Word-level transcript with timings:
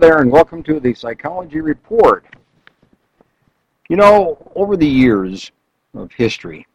There, 0.00 0.18
and 0.18 0.30
welcome 0.30 0.62
to 0.62 0.78
the 0.78 0.94
Psychology 0.94 1.60
Report. 1.60 2.24
You 3.88 3.96
know, 3.96 4.38
over 4.54 4.76
the 4.76 4.86
years 4.86 5.50
of 5.92 6.12
history, 6.12 6.68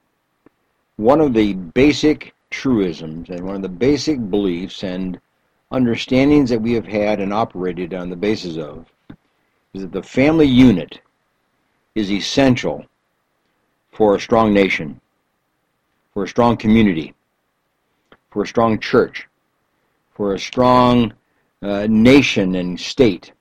one 0.97 1.21
of 1.21 1.33
the 1.33 1.53
basic 1.53 2.35
truisms 2.49 3.29
and 3.29 3.45
one 3.45 3.55
of 3.55 3.61
the 3.61 3.69
basic 3.69 4.29
beliefs 4.29 4.83
and 4.83 5.21
understandings 5.71 6.49
that 6.49 6.61
we 6.61 6.73
have 6.73 6.85
had 6.85 7.21
and 7.21 7.31
operated 7.33 7.93
on 7.93 8.09
the 8.09 8.15
basis 8.15 8.57
of 8.57 8.91
is 9.73 9.83
that 9.83 9.93
the 9.93 10.03
family 10.03 10.47
unit 10.47 10.99
is 11.95 12.11
essential 12.11 12.85
for 13.93 14.15
a 14.15 14.19
strong 14.19 14.53
nation, 14.53 14.99
for 16.13 16.25
a 16.25 16.27
strong 16.27 16.57
community, 16.57 17.13
for 18.31 18.43
a 18.43 18.47
strong 18.47 18.77
church, 18.79 19.29
for 20.13 20.33
a 20.33 20.39
strong 20.39 21.13
uh, 21.63 21.87
nation 21.89 22.55
and 22.55 22.79
state 22.79 23.31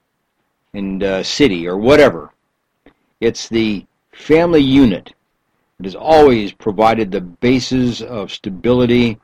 and 0.75 1.02
uh, 1.02 1.22
city 1.22 1.67
or 1.67 1.76
whatever. 1.76 2.32
It's 3.21 3.49
the 3.49 3.85
family 4.13 4.61
unit 4.61 5.13
that 5.76 5.85
has 5.85 5.96
always 5.96 6.53
provided 6.53 7.11
the 7.11 7.21
basis 7.21 8.00
of 8.00 8.32
stability 8.32 9.18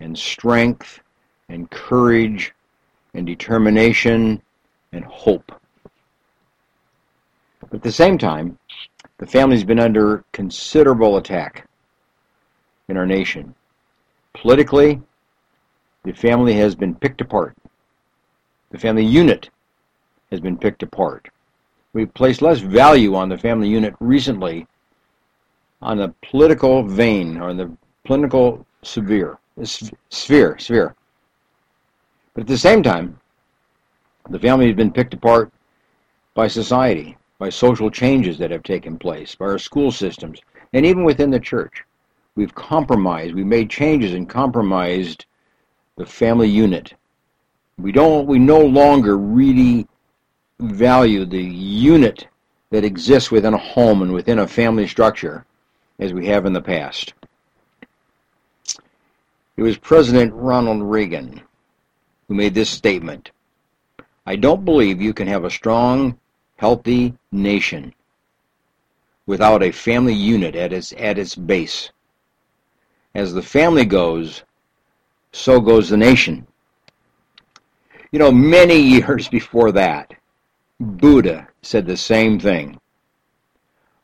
and 0.00 0.18
strength 0.18 1.00
and 1.48 1.70
courage 1.70 2.54
and 3.14 3.26
determination 3.26 4.40
and 4.92 5.04
hope. 5.04 5.52
But 7.60 7.74
at 7.74 7.82
the 7.82 7.92
same 7.92 8.16
time, 8.16 8.58
the 9.18 9.26
family's 9.26 9.64
been 9.64 9.80
under 9.80 10.24
considerable 10.32 11.18
attack 11.18 11.68
in 12.88 12.96
our 12.96 13.06
nation. 13.06 13.54
Politically, 14.32 15.02
the 16.04 16.12
family 16.12 16.54
has 16.54 16.74
been 16.74 16.94
picked 16.94 17.20
apart. 17.20 17.54
The 18.70 18.78
family 18.78 19.04
unit 19.04 19.50
has 20.30 20.40
been 20.40 20.56
picked 20.56 20.82
apart. 20.82 21.28
We've 21.92 22.12
placed 22.14 22.40
less 22.40 22.60
value 22.60 23.16
on 23.16 23.28
the 23.28 23.38
family 23.38 23.68
unit 23.68 23.94
recently 23.98 24.66
on 25.82 25.96
the 25.96 26.14
political 26.22 26.84
vein 26.84 27.38
or 27.38 27.52
the 27.52 27.76
political 28.04 28.64
sphere, 28.82 29.38
sphere, 30.10 30.58
sphere. 30.58 30.94
But 32.34 32.42
at 32.42 32.46
the 32.46 32.58
same 32.58 32.82
time, 32.82 33.18
the 34.28 34.38
family 34.38 34.66
has 34.66 34.76
been 34.76 34.92
picked 34.92 35.14
apart 35.14 35.52
by 36.34 36.46
society, 36.46 37.16
by 37.38 37.48
social 37.48 37.90
changes 37.90 38.38
that 38.38 38.52
have 38.52 38.62
taken 38.62 38.98
place, 38.98 39.34
by 39.34 39.46
our 39.46 39.58
school 39.58 39.90
systems, 39.90 40.40
and 40.72 40.86
even 40.86 41.02
within 41.02 41.30
the 41.30 41.40
church. 41.40 41.84
We've 42.36 42.54
compromised, 42.54 43.34
we've 43.34 43.46
made 43.46 43.68
changes 43.68 44.14
and 44.14 44.28
compromised 44.28 45.26
the 45.96 46.06
family 46.06 46.48
unit 46.48 46.94
we 47.82 47.92
don't 47.92 48.26
we 48.26 48.38
no 48.38 48.60
longer 48.60 49.16
really 49.16 49.86
value 50.58 51.24
the 51.24 51.42
unit 51.42 52.26
that 52.70 52.84
exists 52.84 53.30
within 53.30 53.54
a 53.54 53.58
home 53.58 54.02
and 54.02 54.12
within 54.12 54.40
a 54.40 54.46
family 54.46 54.86
structure 54.86 55.44
as 55.98 56.12
we 56.12 56.26
have 56.26 56.46
in 56.46 56.52
the 56.52 56.60
past. 56.60 57.14
It 59.56 59.62
was 59.62 59.76
President 59.76 60.32
Ronald 60.34 60.82
Reagan 60.82 61.42
who 62.28 62.34
made 62.34 62.54
this 62.54 62.70
statement. 62.70 63.32
I 64.24 64.36
don't 64.36 64.64
believe 64.64 65.00
you 65.02 65.12
can 65.12 65.26
have 65.26 65.44
a 65.44 65.50
strong, 65.50 66.18
healthy 66.56 67.14
nation 67.32 67.92
without 69.26 69.62
a 69.62 69.72
family 69.72 70.14
unit 70.14 70.54
at 70.54 70.72
its 70.72 70.92
at 70.98 71.18
its 71.18 71.34
base. 71.34 71.90
As 73.14 73.32
the 73.32 73.42
family 73.42 73.84
goes, 73.84 74.44
so 75.32 75.60
goes 75.60 75.88
the 75.88 75.96
nation. 75.96 76.46
You 78.12 78.18
know, 78.18 78.32
many 78.32 78.74
years 78.76 79.28
before 79.28 79.70
that, 79.72 80.14
Buddha 80.80 81.46
said 81.62 81.86
the 81.86 81.96
same 81.96 82.40
thing. 82.40 82.80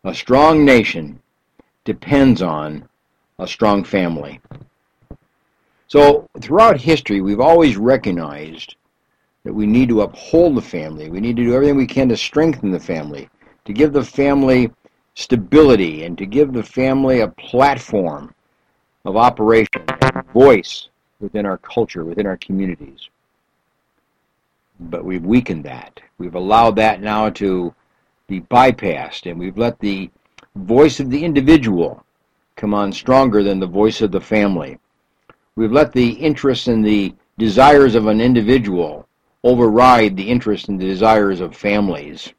A 0.04 0.14
strong 0.14 0.64
nation 0.64 1.20
depends 1.84 2.40
on 2.40 2.88
a 3.40 3.48
strong 3.48 3.82
family. 3.82 4.40
So, 5.88 6.28
throughout 6.40 6.80
history, 6.80 7.20
we've 7.20 7.40
always 7.40 7.76
recognized 7.76 8.76
that 9.42 9.52
we 9.52 9.66
need 9.66 9.88
to 9.88 10.02
uphold 10.02 10.54
the 10.54 10.62
family. 10.62 11.10
We 11.10 11.20
need 11.20 11.34
to 11.36 11.44
do 11.44 11.54
everything 11.54 11.76
we 11.76 11.86
can 11.88 12.08
to 12.10 12.16
strengthen 12.16 12.70
the 12.70 12.78
family, 12.78 13.28
to 13.64 13.72
give 13.72 13.92
the 13.92 14.04
family 14.04 14.70
stability, 15.14 16.04
and 16.04 16.16
to 16.16 16.26
give 16.26 16.52
the 16.52 16.62
family 16.62 17.20
a 17.20 17.28
platform 17.28 18.32
of 19.04 19.16
operation, 19.16 19.84
voice 20.32 20.90
within 21.18 21.44
our 21.44 21.58
culture, 21.58 22.04
within 22.04 22.26
our 22.28 22.36
communities 22.36 23.08
but 24.78 25.04
we've 25.04 25.24
weakened 25.24 25.64
that. 25.64 26.00
We've 26.18 26.34
allowed 26.34 26.76
that 26.76 27.00
now 27.00 27.30
to 27.30 27.74
be 28.26 28.40
bypassed, 28.40 29.30
and 29.30 29.38
we've 29.38 29.58
let 29.58 29.78
the 29.78 30.10
voice 30.54 31.00
of 31.00 31.10
the 31.10 31.24
individual 31.24 32.04
come 32.56 32.74
on 32.74 32.92
stronger 32.92 33.42
than 33.42 33.60
the 33.60 33.66
voice 33.66 34.00
of 34.00 34.10
the 34.10 34.20
family. 34.20 34.78
We've 35.54 35.72
let 35.72 35.92
the 35.92 36.10
interests 36.10 36.68
and 36.68 36.84
the 36.84 37.14
desires 37.38 37.94
of 37.94 38.06
an 38.06 38.20
individual 38.20 39.08
override 39.44 40.16
the 40.16 40.28
interests 40.28 40.68
and 40.68 40.80
the 40.80 40.86
desires 40.86 41.40
of 41.40 41.56
families. 41.56 42.32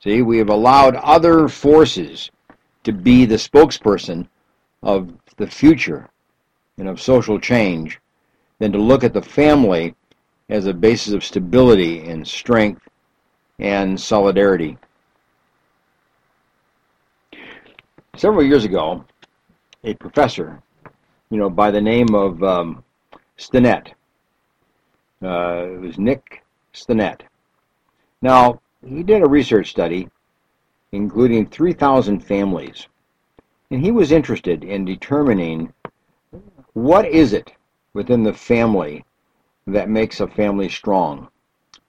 See, 0.00 0.22
we 0.22 0.38
have 0.38 0.50
allowed 0.50 0.96
other 0.96 1.48
forces 1.48 2.30
to 2.84 2.92
be 2.92 3.24
the 3.24 3.36
spokesperson 3.36 4.28
of 4.82 5.12
the 5.36 5.46
future 5.46 6.08
and 6.78 6.88
of 6.88 7.00
social 7.00 7.40
change 7.40 8.00
than 8.58 8.72
to 8.72 8.78
look 8.78 9.02
at 9.02 9.12
the 9.12 9.22
family 9.22 9.94
as 10.48 10.66
a 10.66 10.72
basis 10.72 11.12
of 11.12 11.24
stability 11.24 12.08
and 12.08 12.26
strength 12.26 12.82
and 13.58 14.00
solidarity. 14.00 14.78
Several 18.16 18.44
years 18.44 18.64
ago, 18.64 19.04
a 19.84 19.94
professor, 19.94 20.60
you 21.30 21.38
know, 21.38 21.50
by 21.50 21.70
the 21.70 21.80
name 21.80 22.14
of 22.14 22.42
um, 22.42 22.82
Stinnett, 23.38 23.88
uh, 25.22 25.66
it 25.66 25.80
was 25.80 25.98
Nick 25.98 26.42
Stinnett. 26.74 27.20
Now, 28.22 28.60
he 28.84 29.02
did 29.02 29.22
a 29.22 29.28
research 29.28 29.70
study 29.70 30.08
including 30.92 31.46
3,000 31.46 32.20
families, 32.20 32.86
and 33.70 33.84
he 33.84 33.90
was 33.90 34.12
interested 34.12 34.64
in 34.64 34.84
determining 34.84 35.72
what 36.72 37.06
is 37.06 37.32
it 37.32 37.52
within 37.92 38.22
the 38.22 38.32
family 38.32 39.04
that 39.72 39.88
makes 39.88 40.20
a 40.20 40.26
family 40.26 40.68
strong? 40.68 41.28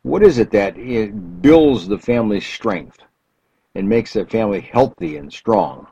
What 0.04 0.24
is 0.24 0.38
it 0.38 0.52
that 0.52 0.78
it 0.78 1.42
builds 1.42 1.88
the 1.88 1.98
family's 1.98 2.46
strength 2.46 3.00
and 3.76 3.88
makes 3.88 4.14
the 4.14 4.26
family 4.26 4.62
healthy 4.62 5.18
and 5.18 5.32
strong? 5.32 5.88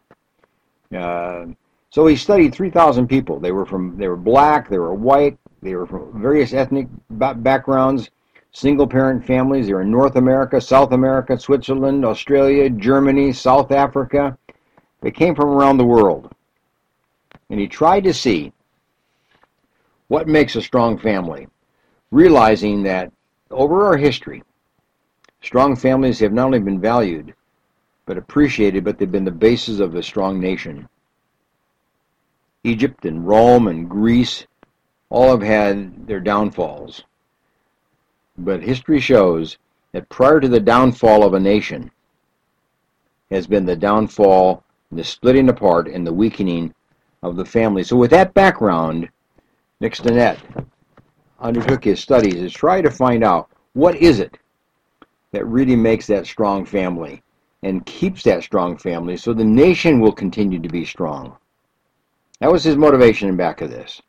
Uh, 0.95 1.47
so 1.89 2.05
he 2.07 2.15
studied 2.15 2.53
3,000 2.53 3.07
people. 3.07 3.39
They 3.39 3.51
were 3.51 3.65
from 3.65 3.97
they 3.97 4.07
were 4.07 4.17
black, 4.17 4.69
they 4.69 4.77
were 4.77 4.93
white, 4.93 5.37
they 5.61 5.75
were 5.75 5.87
from 5.87 6.21
various 6.21 6.53
ethnic 6.53 6.87
backgrounds, 7.09 8.09
single 8.51 8.87
parent 8.87 9.25
families. 9.25 9.67
They 9.67 9.73
were 9.73 9.81
in 9.81 9.91
North 9.91 10.15
America, 10.15 10.61
South 10.61 10.91
America, 10.91 11.37
Switzerland, 11.37 12.05
Australia, 12.05 12.69
Germany, 12.69 13.33
South 13.33 13.71
Africa. 13.71 14.37
They 15.01 15.11
came 15.11 15.35
from 15.35 15.49
around 15.49 15.77
the 15.77 15.85
world. 15.85 16.33
And 17.49 17.59
he 17.59 17.67
tried 17.67 18.03
to 18.03 18.13
see 18.13 18.51
what 20.07 20.27
makes 20.27 20.55
a 20.55 20.61
strong 20.61 20.97
family 20.97 21.47
realizing 22.11 22.83
that 22.83 23.11
over 23.51 23.85
our 23.85 23.97
history, 23.97 24.43
strong 25.41 25.75
families 25.75 26.19
have 26.19 26.33
not 26.33 26.45
only 26.45 26.59
been 26.59 26.79
valued, 26.79 27.33
but 28.05 28.17
appreciated, 28.17 28.83
but 28.83 28.97
they've 28.97 29.11
been 29.11 29.25
the 29.25 29.31
basis 29.31 29.79
of 29.79 29.95
a 29.95 30.03
strong 30.03 30.39
nation. 30.39 30.87
Egypt 32.63 33.05
and 33.05 33.27
Rome 33.27 33.67
and 33.67 33.89
Greece 33.89 34.45
all 35.09 35.29
have 35.31 35.41
had 35.41 36.07
their 36.07 36.19
downfalls. 36.19 37.03
But 38.37 38.61
history 38.61 38.99
shows 38.99 39.57
that 39.91 40.09
prior 40.09 40.39
to 40.39 40.47
the 40.47 40.59
downfall 40.59 41.23
of 41.23 41.33
a 41.33 41.39
nation 41.39 41.91
has 43.31 43.47
been 43.47 43.65
the 43.65 43.75
downfall, 43.75 44.63
the 44.91 45.03
splitting 45.03 45.49
apart, 45.49 45.87
and 45.87 46.05
the 46.05 46.13
weakening 46.13 46.73
of 47.23 47.35
the 47.35 47.45
family. 47.45 47.83
So 47.83 47.97
with 47.97 48.11
that 48.11 48.33
background, 48.33 49.09
Nick 49.79 49.93
Stinnett 49.93 50.37
undertook 51.39 51.83
his 51.83 51.99
studies 51.99 52.35
is 52.35 52.53
try 52.53 52.81
to 52.81 52.91
find 52.91 53.23
out 53.23 53.49
what 53.73 53.95
is 53.95 54.19
it 54.19 54.37
that 55.31 55.45
really 55.45 55.75
makes 55.75 56.07
that 56.07 56.25
strong 56.25 56.65
family 56.65 57.21
and 57.63 57.85
keeps 57.85 58.23
that 58.23 58.43
strong 58.43 58.77
family 58.77 59.17
so 59.17 59.33
the 59.33 59.43
nation 59.43 59.99
will 59.99 60.11
continue 60.11 60.59
to 60.59 60.69
be 60.69 60.85
strong. 60.85 61.35
That 62.39 62.51
was 62.51 62.63
his 62.63 62.77
motivation 62.77 63.29
in 63.29 63.35
back 63.35 63.61
of 63.61 63.69
this. 63.69 64.01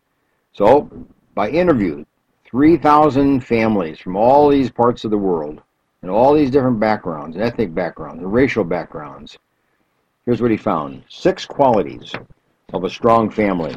So, 0.53 0.91
by 1.35 1.51
interview 1.51 2.05
3,000 2.45 3.41
families 3.41 3.99
from 3.99 4.17
all 4.17 4.49
these 4.49 4.71
parts 4.71 5.05
of 5.05 5.11
the 5.11 5.19
world 5.19 5.63
and 6.03 6.11
all 6.11 6.35
these 6.35 6.51
different 6.51 6.81
backgrounds, 6.81 7.37
ethnic 7.37 7.75
backgrounds, 7.75 8.23
and 8.23 8.33
racial 8.33 8.65
backgrounds. 8.65 9.39
Here's 10.25 10.41
what 10.41 10.51
he 10.51 10.57
found 10.57 11.03
six 11.09 11.45
qualities 11.45 12.13
of 12.73 12.85
a 12.85 12.91
strong 12.91 13.31
family. 13.31 13.77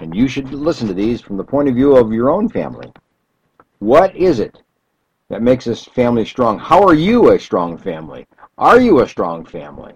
And 0.00 0.14
you 0.14 0.28
should 0.28 0.52
listen 0.52 0.88
to 0.88 0.94
these 0.94 1.20
from 1.20 1.36
the 1.36 1.44
point 1.44 1.68
of 1.68 1.74
view 1.74 1.96
of 1.96 2.12
your 2.12 2.30
own 2.30 2.48
family. 2.48 2.92
What 3.78 4.14
is 4.16 4.40
it 4.40 4.62
that 5.30 5.42
makes 5.42 5.64
this 5.64 5.84
family 5.84 6.24
strong. 6.24 6.58
How 6.58 6.82
are 6.82 6.94
you 6.94 7.30
a 7.30 7.38
strong 7.38 7.78
family? 7.78 8.26
Are 8.58 8.80
you 8.80 9.00
a 9.00 9.08
strong 9.08 9.44
family? 9.44 9.94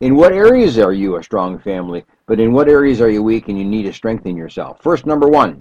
In 0.00 0.16
what 0.16 0.32
areas 0.32 0.78
are 0.78 0.94
you 0.94 1.16
a 1.16 1.22
strong 1.22 1.58
family? 1.58 2.04
But 2.26 2.40
in 2.40 2.52
what 2.52 2.68
areas 2.68 3.00
are 3.02 3.10
you 3.10 3.22
weak 3.22 3.48
and 3.48 3.58
you 3.58 3.64
need 3.64 3.82
to 3.82 3.92
strengthen 3.92 4.36
yourself? 4.36 4.82
First, 4.82 5.04
number 5.04 5.28
one, 5.28 5.58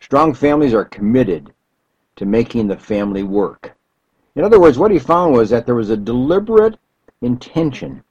strong 0.00 0.32
families 0.32 0.72
are 0.72 0.86
committed 0.86 1.52
to 2.16 2.24
making 2.24 2.66
the 2.66 2.78
family 2.78 3.22
work. 3.22 3.76
In 4.36 4.42
other 4.42 4.58
words, 4.58 4.78
what 4.78 4.90
he 4.90 4.98
found 4.98 5.34
was 5.34 5.50
that 5.50 5.66
there 5.66 5.74
was 5.74 5.90
a 5.90 5.96
deliberate 5.96 6.78
intention 7.20 8.02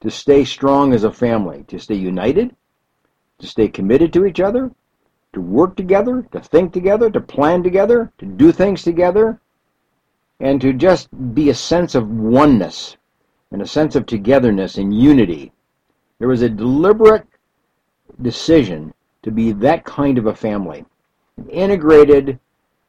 to 0.00 0.10
stay 0.10 0.42
strong 0.44 0.94
as 0.94 1.04
a 1.04 1.12
family, 1.12 1.64
to 1.68 1.78
stay 1.78 1.96
united, 1.96 2.56
to 3.38 3.46
stay 3.46 3.68
committed 3.68 4.12
to 4.12 4.26
each 4.26 4.40
other, 4.40 4.70
to 5.32 5.40
work 5.40 5.76
together, 5.76 6.26
to 6.32 6.40
think 6.40 6.72
together, 6.72 7.10
to 7.10 7.20
plan 7.20 7.62
together, 7.62 8.12
to 8.18 8.26
do 8.26 8.52
things 8.52 8.82
together, 8.82 9.40
and 10.40 10.60
to 10.60 10.72
just 10.72 11.08
be 11.34 11.50
a 11.50 11.54
sense 11.54 11.94
of 11.94 12.08
oneness 12.08 12.96
and 13.50 13.62
a 13.62 13.66
sense 13.66 13.96
of 13.96 14.06
togetherness 14.06 14.76
and 14.76 14.94
unity. 14.94 15.52
There 16.18 16.28
was 16.28 16.42
a 16.42 16.48
deliberate 16.48 17.26
decision 18.22 18.92
to 19.22 19.30
be 19.30 19.52
that 19.52 19.84
kind 19.84 20.18
of 20.18 20.26
a 20.26 20.34
family, 20.34 20.84
an 21.36 21.48
integrated 21.48 22.38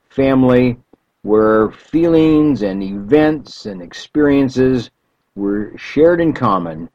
family 0.10 0.78
where 1.22 1.72
feelings 1.72 2.62
and 2.62 2.82
events 2.82 3.66
and 3.66 3.82
experiences 3.82 4.90
were 5.36 5.78
shared 5.78 6.22
in 6.22 6.34
common, 6.34 6.90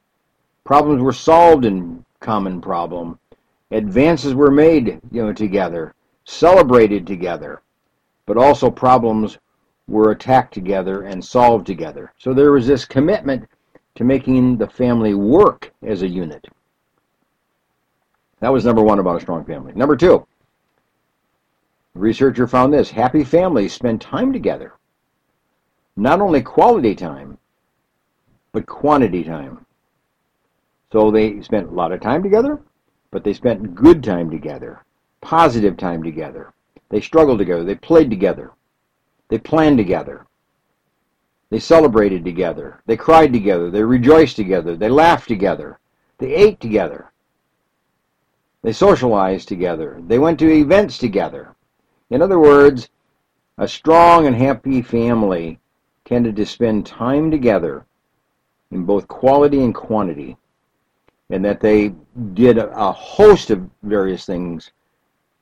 problems 0.65 1.03
were 1.03 1.13
solved 1.13 1.65
in 1.65 2.05
common 2.21 2.61
problem, 2.61 3.19
advances 3.75 4.35
were 4.35 4.51
made, 4.51 5.01
you 5.11 5.23
know, 5.23 5.33
together, 5.33 5.95
celebrated 6.25 7.07
together, 7.07 7.61
but 8.25 8.37
also 8.37 8.71
problems 8.71 9.39
were 9.89 10.13
attacked 10.13 10.55
together 10.55 11.03
and 11.03 11.23
solved 11.23 11.67
together. 11.67 12.13
So 12.17 12.33
there 12.33 12.53
was 12.53 12.67
this 12.67 12.85
commitment 12.85 13.49
to 13.97 14.05
making 14.05 14.57
the 14.57 14.69
family 14.69 15.15
work 15.15 15.73
as 15.83 16.03
a 16.03 16.09
unit. 16.09 16.47
That 18.41 18.53
was 18.53 18.65
number 18.65 18.83
one 18.83 18.99
about 18.99 19.17
a 19.17 19.21
strong 19.21 19.45
family. 19.45 19.73
Number 19.75 19.97
two, 19.97 20.27
the 21.95 22.01
researcher 22.01 22.47
found 22.47 22.73
this 22.73 22.91
happy 22.91 23.25
families 23.25 23.73
spend 23.73 24.01
time 24.01 24.33
together. 24.33 24.75
Not 25.97 26.21
only 26.21 26.43
quality 26.43 26.95
time, 26.95 27.39
but 28.53 28.67
quantity 28.67 29.25
time. 29.25 29.67
So 30.93 31.11
they 31.11 31.41
spent 31.43 31.69
a 31.69 31.75
lot 31.75 31.93
of 31.93 32.01
time 32.01 32.23
together, 32.23 32.61
but 33.15 33.23
they 33.23 33.33
spent 33.33 33.77
good 33.77 34.03
time 34.03 34.29
together, 34.29 34.83
positive 35.21 35.77
time 35.77 36.03
together. 36.03 36.53
They 36.89 37.01
struggled 37.01 37.39
together, 37.39 37.63
they 37.63 37.77
played 37.77 38.11
together, 38.11 38.51
they 39.29 39.39
planned 39.39 39.79
together. 39.79 40.27
They 41.51 41.61
celebrated 41.61 42.25
together. 42.25 42.83
They 42.87 42.97
cried 42.97 43.33
together. 43.33 43.71
They 43.71 43.85
rejoiced 43.85 44.35
together. 44.35 44.75
They 44.75 44.89
laughed 44.89 45.29
together. 45.29 45.79
They 46.19 46.35
ate 46.35 46.59
together. 46.59 47.13
They 48.63 48.73
socialized 48.73 49.47
together. 49.47 50.03
They 50.05 50.19
went 50.19 50.41
to 50.41 50.51
events 50.51 50.99
together. 50.99 51.55
In 52.11 52.21
other 52.21 52.41
words, 52.41 52.89
a 53.59 53.69
strong 53.69 54.27
and 54.27 54.35
happy 54.35 54.83
family 54.83 55.61
tended 56.05 56.35
to 56.35 56.47
spend 56.47 56.87
time 56.87 57.31
together 57.31 57.87
in 58.73 58.85
both 58.85 59.07
quality 59.07 59.63
and 59.63 59.73
quantity, 59.73 60.37
and 61.31 61.45
that 61.45 61.61
they 61.61 61.95
did 62.35 62.59
a 62.59 62.93
host 62.93 63.51
of 63.51 63.69
various 63.83 64.27
things 64.27 64.73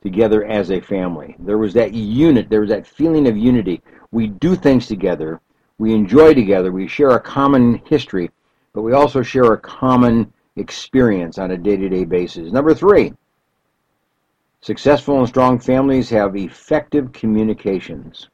together 0.02 0.44
as 0.44 0.70
a 0.70 0.80
family. 0.80 1.36
There 1.38 1.58
was 1.58 1.74
that 1.74 1.92
unit, 1.92 2.48
there 2.50 2.60
was 2.60 2.70
that 2.70 2.86
feeling 2.86 3.28
of 3.28 3.36
unity. 3.36 3.82
We 4.10 4.28
do 4.28 4.56
things 4.56 4.86
together 4.86 5.40
we 5.82 5.94
enjoy 5.94 6.32
together, 6.32 6.70
we 6.70 6.86
share 6.86 7.10
a 7.10 7.20
common 7.20 7.82
history, 7.86 8.30
but 8.72 8.82
we 8.82 8.92
also 8.92 9.20
share 9.20 9.52
a 9.52 9.58
common 9.58 10.32
experience 10.54 11.38
on 11.38 11.50
a 11.50 11.58
day 11.58 11.76
to 11.76 11.88
day 11.88 12.04
basis. 12.04 12.52
Number 12.52 12.72
three, 12.72 13.12
successful 14.60 15.18
and 15.18 15.26
strong 15.26 15.58
families 15.58 16.08
have 16.10 16.36
effective 16.36 17.12
communications. 17.12 18.28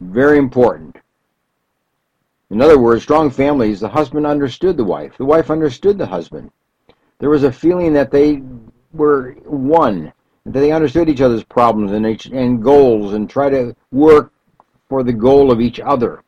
Very 0.00 0.38
important. 0.38 0.96
In 2.50 2.62
other 2.62 2.78
words, 2.78 3.02
strong 3.02 3.30
families, 3.30 3.80
the 3.80 3.88
husband 3.88 4.26
understood 4.26 4.76
the 4.76 4.84
wife, 4.84 5.16
the 5.18 5.24
wife 5.24 5.50
understood 5.50 5.98
the 5.98 6.06
husband. 6.06 6.50
There 7.18 7.30
was 7.30 7.44
a 7.44 7.52
feeling 7.52 7.92
that 7.92 8.10
they 8.10 8.42
were 8.92 9.32
one, 9.44 10.12
that 10.46 10.60
they 10.60 10.72
understood 10.72 11.08
each 11.08 11.20
other's 11.20 11.44
problems 11.44 11.92
and, 11.92 12.06
and 12.32 12.62
goals 12.62 13.12
and 13.12 13.28
try 13.28 13.50
to 13.50 13.76
work 13.92 14.32
for 14.88 15.02
the 15.02 15.12
goal 15.12 15.52
of 15.52 15.60
each 15.60 15.78
other. 15.78 16.22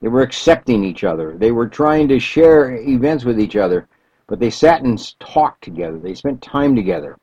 They 0.00 0.08
were 0.08 0.22
accepting 0.22 0.84
each 0.84 1.02
other. 1.02 1.36
They 1.36 1.50
were 1.50 1.68
trying 1.68 2.06
to 2.08 2.20
share 2.20 2.76
events 2.76 3.24
with 3.24 3.40
each 3.40 3.56
other, 3.56 3.88
but 4.28 4.38
they 4.38 4.50
sat 4.50 4.82
and 4.82 5.18
talked 5.18 5.64
together. 5.64 5.98
They 5.98 6.14
spent 6.14 6.42
time 6.42 6.76
together. 6.76 7.16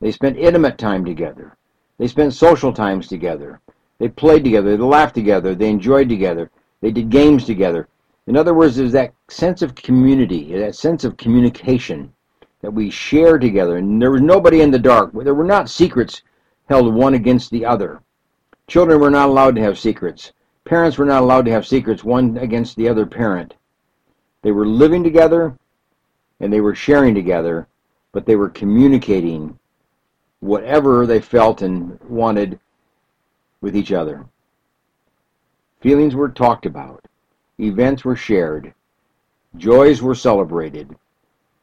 They 0.00 0.10
spent 0.10 0.38
intimate 0.38 0.78
time 0.78 1.04
together. 1.04 1.56
They 1.98 2.08
spent 2.08 2.32
social 2.32 2.72
times 2.72 3.08
together. 3.08 3.60
They 3.98 4.08
played 4.08 4.44
together. 4.44 4.76
They 4.76 4.82
laughed 4.82 5.14
together. 5.14 5.54
They 5.54 5.70
enjoyed 5.70 6.08
together. 6.08 6.50
They 6.80 6.90
did 6.90 7.10
games 7.10 7.44
together. 7.44 7.88
In 8.26 8.36
other 8.36 8.54
words, 8.54 8.76
there's 8.76 8.92
that 8.92 9.14
sense 9.28 9.62
of 9.62 9.74
community, 9.74 10.56
that 10.56 10.74
sense 10.74 11.04
of 11.04 11.16
communication 11.16 12.12
that 12.60 12.70
we 12.70 12.90
share 12.90 13.38
together. 13.38 13.76
And 13.76 14.00
there 14.00 14.10
was 14.10 14.20
nobody 14.20 14.60
in 14.60 14.70
the 14.70 14.78
dark. 14.78 15.12
There 15.12 15.34
were 15.34 15.44
not 15.44 15.70
secrets 15.70 16.22
held 16.68 16.94
one 16.94 17.14
against 17.14 17.50
the 17.50 17.64
other. 17.64 18.00
Children 18.66 19.00
were 19.00 19.10
not 19.10 19.30
allowed 19.30 19.54
to 19.56 19.62
have 19.62 19.78
secrets. 19.78 20.32
Parents 20.64 20.98
were 20.98 21.06
not 21.06 21.22
allowed 21.22 21.46
to 21.46 21.50
have 21.50 21.66
secrets 21.66 22.04
one 22.04 22.36
against 22.36 22.76
the 22.76 22.88
other 22.88 23.06
parent. 23.06 23.54
They 24.42 24.52
were 24.52 24.66
living 24.66 25.02
together 25.02 25.56
and 26.40 26.52
they 26.52 26.60
were 26.60 26.74
sharing 26.74 27.14
together, 27.14 27.66
but 28.12 28.26
they 28.26 28.36
were 28.36 28.50
communicating 28.50 29.58
whatever 30.40 31.06
they 31.06 31.20
felt 31.20 31.62
and 31.62 31.98
wanted 32.08 32.60
with 33.60 33.76
each 33.76 33.92
other. 33.92 34.26
Feelings 35.80 36.14
were 36.14 36.28
talked 36.28 36.66
about. 36.66 37.04
Events 37.58 38.04
were 38.04 38.16
shared. 38.16 38.74
Joys 39.56 40.02
were 40.02 40.14
celebrated. 40.14 40.96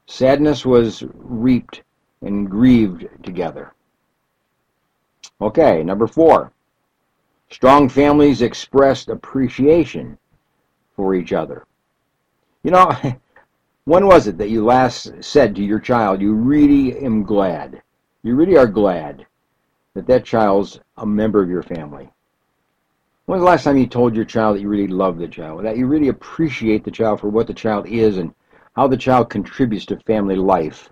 Sadness 0.05 0.65
was 0.65 1.03
reaped 1.13 1.83
and 2.21 2.49
grieved 2.49 3.07
together. 3.23 3.73
Okay, 5.41 5.83
number 5.83 6.07
four. 6.07 6.51
Strong 7.49 7.89
families 7.89 8.41
expressed 8.41 9.09
appreciation 9.09 10.17
for 10.95 11.15
each 11.15 11.33
other. 11.33 11.65
You 12.63 12.71
know, 12.71 12.91
when 13.85 14.07
was 14.07 14.27
it 14.27 14.37
that 14.37 14.49
you 14.49 14.65
last 14.65 15.23
said 15.23 15.55
to 15.55 15.63
your 15.63 15.79
child, 15.79 16.21
you 16.21 16.33
really 16.33 16.97
am 16.99 17.23
glad, 17.23 17.81
you 18.23 18.35
really 18.35 18.57
are 18.57 18.67
glad 18.67 19.25
that 19.95 20.05
that 20.05 20.23
child's 20.23 20.79
a 20.97 21.05
member 21.05 21.41
of 21.41 21.49
your 21.49 21.63
family? 21.63 22.09
When 23.25 23.39
was 23.39 23.41
the 23.41 23.49
last 23.49 23.63
time 23.63 23.77
you 23.77 23.87
told 23.87 24.15
your 24.15 24.25
child 24.25 24.55
that 24.55 24.61
you 24.61 24.69
really 24.69 24.87
love 24.87 25.17
the 25.17 25.27
child, 25.27 25.65
that 25.65 25.77
you 25.77 25.87
really 25.87 26.09
appreciate 26.09 26.83
the 26.83 26.91
child 26.91 27.19
for 27.19 27.29
what 27.29 27.47
the 27.47 27.53
child 27.53 27.87
is 27.87 28.19
and 28.19 28.31
how 28.75 28.87
the 28.87 28.97
child 28.97 29.31
contributes 29.31 29.87
to 29.87 29.99
family 30.01 30.35
life? 30.35 30.91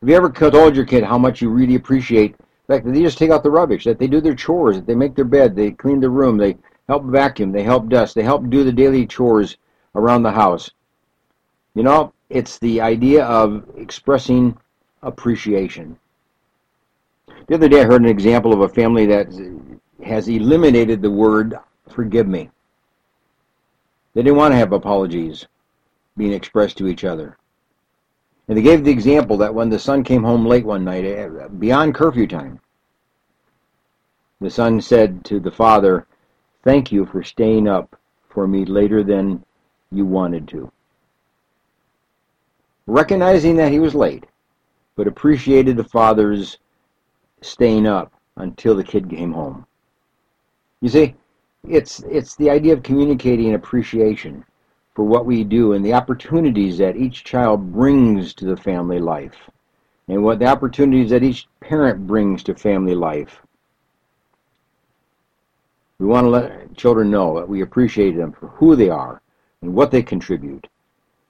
Have 0.00 0.08
you 0.08 0.14
ever 0.14 0.30
told 0.30 0.76
your 0.76 0.84
kid 0.84 1.02
how 1.02 1.18
much 1.18 1.42
you 1.42 1.50
really 1.50 1.74
appreciate 1.74 2.36
fact 2.70 2.84
that 2.84 2.92
they 2.92 3.02
just 3.02 3.18
take 3.18 3.32
out 3.32 3.42
the 3.42 3.50
rubbish, 3.50 3.82
that 3.82 3.98
they 3.98 4.06
do 4.06 4.20
their 4.20 4.34
chores, 4.34 4.76
that 4.76 4.86
they 4.86 4.94
make 4.94 5.16
their 5.16 5.24
bed, 5.24 5.56
they 5.56 5.72
clean 5.72 5.98
the 5.98 6.08
room, 6.08 6.36
they 6.36 6.56
help 6.86 7.04
vacuum, 7.04 7.50
they 7.50 7.64
help 7.64 7.88
dust, 7.88 8.14
they 8.14 8.22
help 8.22 8.48
do 8.48 8.62
the 8.62 8.72
daily 8.72 9.06
chores 9.06 9.56
around 9.96 10.22
the 10.22 10.30
house. 10.30 10.70
You 11.74 11.82
know, 11.82 12.12
it's 12.28 12.58
the 12.58 12.80
idea 12.80 13.24
of 13.24 13.64
expressing 13.76 14.56
appreciation. 15.02 15.98
The 17.50 17.56
other 17.56 17.68
day 17.68 17.80
I 17.80 17.84
heard 17.84 18.02
an 18.02 18.08
example 18.08 18.52
of 18.52 18.60
a 18.60 18.68
family 18.68 19.06
that 19.06 19.26
has 20.04 20.28
eliminated 20.28 21.02
the 21.02 21.10
word 21.10 21.58
forgive 21.88 22.28
me. 22.28 22.48
They 24.14 24.22
didn't 24.22 24.38
want 24.38 24.52
to 24.52 24.56
have 24.56 24.72
apologies 24.72 25.48
being 26.16 26.32
expressed 26.32 26.78
to 26.78 26.86
each 26.86 27.02
other. 27.02 27.36
And 28.46 28.56
they 28.56 28.62
gave 28.62 28.84
the 28.84 28.92
example 28.92 29.36
that 29.38 29.52
when 29.52 29.68
the 29.68 29.80
son 29.80 30.04
came 30.04 30.22
home 30.22 30.46
late 30.46 30.64
one 30.64 30.84
night, 30.84 31.04
eh, 31.04 31.48
beyond 31.58 31.96
curfew 31.96 32.28
time, 32.28 32.60
the 34.40 34.48
son 34.48 34.80
said 34.80 35.24
to 35.24 35.40
the 35.40 35.50
father, 35.50 36.06
Thank 36.62 36.92
you 36.92 37.04
for 37.04 37.24
staying 37.24 37.66
up 37.66 37.98
for 38.28 38.46
me 38.46 38.64
later 38.64 39.02
than 39.02 39.44
you 39.90 40.06
wanted 40.06 40.46
to. 40.50 40.70
Recognizing 42.86 43.56
that 43.56 43.72
he 43.72 43.80
was 43.80 43.96
late, 43.96 44.26
but 44.94 45.08
appreciated 45.08 45.76
the 45.76 45.82
father's 45.82 46.56
staying 47.42 47.86
up 47.86 48.12
until 48.36 48.74
the 48.74 48.84
kid 48.84 49.08
came 49.08 49.32
home. 49.32 49.66
You 50.80 50.88
see, 50.88 51.14
it's 51.68 52.00
it's 52.00 52.36
the 52.36 52.50
idea 52.50 52.72
of 52.72 52.82
communicating 52.82 53.54
appreciation 53.54 54.44
for 54.94 55.04
what 55.04 55.26
we 55.26 55.44
do 55.44 55.72
and 55.72 55.84
the 55.84 55.94
opportunities 55.94 56.78
that 56.78 56.96
each 56.96 57.24
child 57.24 57.72
brings 57.72 58.34
to 58.34 58.44
the 58.44 58.56
family 58.56 58.98
life 58.98 59.50
and 60.08 60.22
what 60.22 60.38
the 60.38 60.46
opportunities 60.46 61.10
that 61.10 61.22
each 61.22 61.46
parent 61.60 62.06
brings 62.06 62.42
to 62.42 62.54
family 62.54 62.94
life. 62.94 63.42
We 65.98 66.06
want 66.06 66.24
to 66.24 66.30
let 66.30 66.76
children 66.76 67.10
know 67.10 67.38
that 67.38 67.48
we 67.48 67.60
appreciate 67.60 68.16
them 68.16 68.32
for 68.32 68.48
who 68.48 68.74
they 68.74 68.88
are 68.88 69.20
and 69.62 69.74
what 69.74 69.90
they 69.90 70.02
contribute 70.02 70.66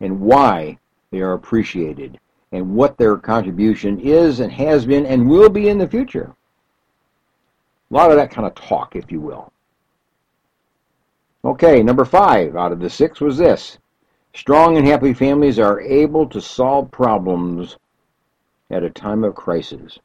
and 0.01 0.21
why 0.21 0.79
they 1.11 1.21
are 1.21 1.33
appreciated 1.33 2.19
and 2.53 2.75
what 2.75 2.97
their 2.97 3.17
contribution 3.17 3.99
is 4.01 4.41
and 4.41 4.53
has 4.53 4.85
been 4.85 5.07
and 5.07 5.29
will 5.29 5.49
be 5.49 5.69
in 5.69 5.79
the 5.79 5.89
future. 5.89 6.35
A 7.91 7.95
lot 7.95 8.11
of 8.11 8.17
that 8.17 8.31
kind 8.31 8.47
of 8.47 8.55
talk, 8.55 8.97
if 8.97 9.11
you 9.11 9.21
will. 9.21 9.53
Okay, 11.45 11.83
number 11.83 12.05
five 12.05 12.57
out 12.57 12.73
of 12.73 12.81
the 12.81 12.91
six 12.91 13.21
was 13.21 13.39
this. 13.39 13.79
Strong 14.35 14.77
and 14.77 14.87
happy 14.87 15.13
families 15.13 15.59
are 15.59 15.81
able 15.81 16.29
to 16.29 16.41
solve 16.41 16.91
problems 16.91 17.79
at 18.71 18.85
a 18.85 18.91
time 18.91 19.25
of 19.25 19.35
crisis. 19.35 19.99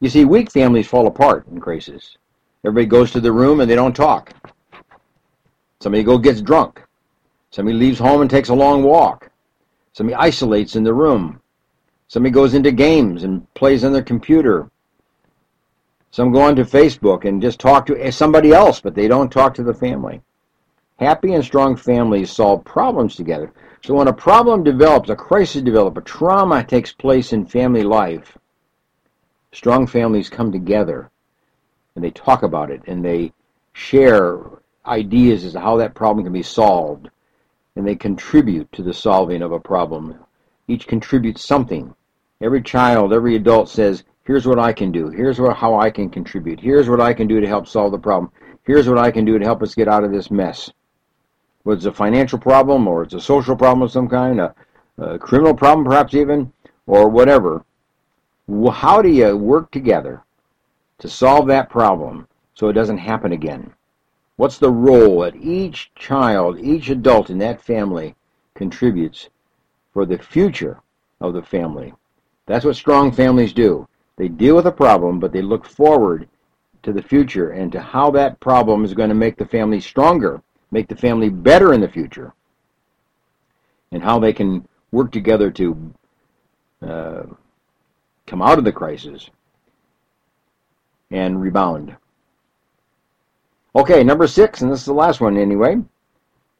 You 0.00 0.08
see, 0.08 0.24
weak 0.24 0.50
families 0.50 0.86
fall 0.86 1.06
apart 1.06 1.46
in 1.48 1.60
crisis. 1.60 2.16
Everybody 2.64 2.86
goes 2.86 3.10
to 3.12 3.20
the 3.20 3.32
room 3.32 3.60
and 3.60 3.70
they 3.70 3.74
don't 3.74 3.94
talk. 3.94 4.32
Somebody 5.80 6.04
go 6.04 6.16
gets 6.16 6.40
drunk. 6.40 6.82
Somebody 7.50 7.76
leaves 7.76 7.98
home 7.98 8.20
and 8.20 8.30
takes 8.30 8.48
a 8.48 8.54
long 8.54 8.84
walk. 8.84 9.31
Somebody 9.92 10.14
isolates 10.14 10.76
in 10.76 10.84
the 10.84 10.94
room. 10.94 11.40
Somebody 12.08 12.32
goes 12.32 12.54
into 12.54 12.72
games 12.72 13.24
and 13.24 13.52
plays 13.54 13.84
on 13.84 13.92
their 13.92 14.02
computer. 14.02 14.70
Some 16.10 16.32
go 16.32 16.42
onto 16.42 16.64
Facebook 16.64 17.24
and 17.24 17.40
just 17.40 17.58
talk 17.58 17.86
to 17.86 17.96
eh, 17.96 18.10
somebody 18.10 18.52
else, 18.52 18.80
but 18.80 18.94
they 18.94 19.08
don't 19.08 19.32
talk 19.32 19.54
to 19.54 19.62
the 19.62 19.74
family. 19.74 20.20
Happy 20.98 21.34
and 21.34 21.44
strong 21.44 21.74
families 21.74 22.30
solve 22.30 22.64
problems 22.64 23.16
together. 23.16 23.52
So 23.84 23.94
when 23.94 24.08
a 24.08 24.12
problem 24.12 24.62
develops, 24.62 25.10
a 25.10 25.16
crisis 25.16 25.62
develops, 25.62 25.98
a 25.98 26.02
trauma 26.02 26.62
takes 26.64 26.92
place 26.92 27.32
in 27.32 27.46
family 27.46 27.82
life, 27.82 28.36
strong 29.52 29.86
families 29.86 30.30
come 30.30 30.52
together 30.52 31.10
and 31.94 32.04
they 32.04 32.10
talk 32.10 32.42
about 32.42 32.70
it 32.70 32.82
and 32.86 33.04
they 33.04 33.32
share 33.72 34.40
ideas 34.86 35.44
as 35.44 35.52
to 35.52 35.60
how 35.60 35.76
that 35.76 35.94
problem 35.94 36.24
can 36.24 36.32
be 36.32 36.42
solved 36.42 37.10
and 37.76 37.86
they 37.86 37.94
contribute 37.94 38.70
to 38.72 38.82
the 38.82 38.92
solving 38.92 39.42
of 39.42 39.52
a 39.52 39.60
problem. 39.60 40.18
Each 40.68 40.86
contributes 40.86 41.44
something. 41.44 41.94
Every 42.40 42.62
child, 42.62 43.12
every 43.12 43.36
adult 43.36 43.68
says, 43.68 44.04
here's 44.24 44.46
what 44.46 44.58
I 44.58 44.72
can 44.72 44.92
do. 44.92 45.08
Here's 45.08 45.40
what, 45.40 45.56
how 45.56 45.78
I 45.78 45.90
can 45.90 46.10
contribute. 46.10 46.60
Here's 46.60 46.88
what 46.88 47.00
I 47.00 47.14
can 47.14 47.26
do 47.26 47.40
to 47.40 47.46
help 47.46 47.66
solve 47.66 47.92
the 47.92 47.98
problem. 47.98 48.30
Here's 48.64 48.88
what 48.88 48.98
I 48.98 49.10
can 49.10 49.24
do 49.24 49.38
to 49.38 49.44
help 49.44 49.62
us 49.62 49.74
get 49.74 49.88
out 49.88 50.04
of 50.04 50.12
this 50.12 50.30
mess. 50.30 50.70
Whether 51.62 51.78
it's 51.78 51.86
a 51.86 51.92
financial 51.92 52.38
problem 52.38 52.86
or 52.88 53.02
it's 53.02 53.14
a 53.14 53.20
social 53.20 53.56
problem 53.56 53.82
of 53.82 53.90
some 53.90 54.08
kind, 54.08 54.40
a, 54.40 54.54
a 54.98 55.18
criminal 55.18 55.54
problem 55.54 55.84
perhaps 55.84 56.14
even, 56.14 56.52
or 56.86 57.08
whatever. 57.08 57.64
How 58.72 59.00
do 59.02 59.08
you 59.08 59.36
work 59.36 59.70
together 59.70 60.22
to 60.98 61.08
solve 61.08 61.46
that 61.46 61.70
problem 61.70 62.28
so 62.54 62.68
it 62.68 62.74
doesn't 62.74 62.98
happen 62.98 63.32
again? 63.32 63.72
What's 64.42 64.58
the 64.58 64.72
role 64.72 65.20
that 65.20 65.36
each 65.36 65.94
child, 65.94 66.58
each 66.58 66.90
adult 66.90 67.30
in 67.30 67.38
that 67.38 67.62
family 67.62 68.16
contributes 68.56 69.28
for 69.92 70.04
the 70.04 70.18
future 70.18 70.80
of 71.20 71.32
the 71.32 71.44
family? 71.44 71.94
That's 72.46 72.64
what 72.64 72.74
strong 72.74 73.12
families 73.12 73.52
do. 73.52 73.86
They 74.16 74.26
deal 74.26 74.56
with 74.56 74.66
a 74.66 74.72
problem, 74.72 75.20
but 75.20 75.30
they 75.30 75.42
look 75.42 75.64
forward 75.64 76.28
to 76.82 76.92
the 76.92 77.04
future 77.04 77.50
and 77.50 77.70
to 77.70 77.80
how 77.80 78.10
that 78.10 78.40
problem 78.40 78.84
is 78.84 78.94
going 78.94 79.10
to 79.10 79.14
make 79.14 79.36
the 79.36 79.46
family 79.46 79.80
stronger, 79.80 80.42
make 80.72 80.88
the 80.88 80.96
family 80.96 81.28
better 81.28 81.72
in 81.72 81.80
the 81.80 81.88
future, 81.88 82.34
and 83.92 84.02
how 84.02 84.18
they 84.18 84.32
can 84.32 84.66
work 84.90 85.12
together 85.12 85.52
to 85.52 85.94
uh, 86.84 87.22
come 88.26 88.42
out 88.42 88.58
of 88.58 88.64
the 88.64 88.72
crisis 88.72 89.30
and 91.12 91.40
rebound. 91.40 91.96
Okay, 93.74 94.04
number 94.04 94.26
six, 94.26 94.60
and 94.60 94.70
this 94.70 94.80
is 94.80 94.86
the 94.86 94.92
last 94.92 95.20
one 95.20 95.38
anyway. 95.38 95.78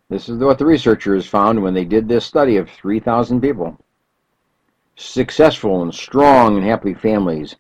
This 0.09 0.31
is 0.31 0.39
what 0.39 0.59
the 0.59 0.65
researchers 0.65 1.27
found 1.27 1.63
when 1.63 1.75
they 1.75 1.85
did 1.85 2.09
this 2.09 2.25
study 2.25 2.57
of 2.57 2.71
3,000 2.71 3.41
people. 3.41 3.79
Successful 4.97 5.83
and 5.83 5.95
strong 5.95 6.57
and 6.57 6.65
happy 6.65 6.95
families 6.95 7.57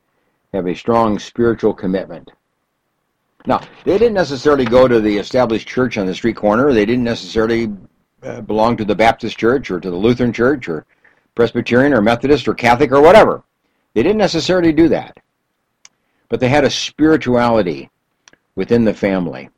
have 0.54 0.66
a 0.66 0.74
strong 0.74 1.18
spiritual 1.18 1.74
commitment. 1.74 2.30
Now, 3.44 3.60
they 3.84 3.98
didn't 3.98 4.14
necessarily 4.14 4.64
go 4.64 4.88
to 4.88 5.00
the 5.00 5.18
established 5.18 5.68
church 5.68 5.98
on 5.98 6.06
the 6.06 6.14
street 6.14 6.36
corner. 6.36 6.72
They 6.72 6.86
didn't 6.86 7.04
necessarily 7.04 7.72
uh, 8.22 8.40
belong 8.42 8.76
to 8.78 8.84
the 8.84 8.94
Baptist 8.94 9.36
church 9.36 9.70
or 9.70 9.80
to 9.80 9.90
the 9.90 9.96
Lutheran 9.96 10.32
church 10.32 10.68
or 10.68 10.86
Presbyterian 11.34 11.92
or 11.92 12.00
Methodist 12.00 12.48
or 12.48 12.54
Catholic 12.54 12.92
or 12.92 13.02
whatever. 13.02 13.42
They 13.94 14.02
didn't 14.02 14.18
necessarily 14.18 14.72
do 14.72 14.88
that. 14.88 15.18
But 16.28 16.40
they 16.40 16.48
had 16.48 16.64
a 16.64 16.70
spirituality 16.70 17.90
within 18.54 18.84
the 18.84 18.94
family. 18.94 19.48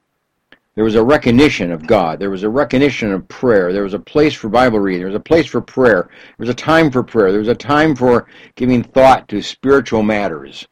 There 0.74 0.84
was 0.84 0.96
a 0.96 1.04
recognition 1.04 1.70
of 1.70 1.86
God. 1.86 2.18
There 2.18 2.30
was 2.30 2.42
a 2.42 2.50
recognition 2.50 3.12
of 3.12 3.28
prayer. 3.28 3.72
There 3.72 3.84
was 3.84 3.94
a 3.94 3.98
place 3.98 4.34
for 4.34 4.48
Bible 4.48 4.80
reading. 4.80 5.02
There 5.02 5.08
was 5.08 5.14
a 5.14 5.20
place 5.20 5.46
for 5.46 5.60
prayer. 5.60 6.08
There 6.10 6.46
was 6.46 6.48
a 6.48 6.54
time 6.54 6.90
for 6.90 7.04
prayer. 7.04 7.30
There 7.30 7.38
was 7.38 7.48
a 7.48 7.54
time 7.54 7.94
for 7.94 8.26
giving 8.56 8.82
thought 8.82 9.28
to 9.28 9.40
spiritual 9.40 10.02
matters. 10.02 10.66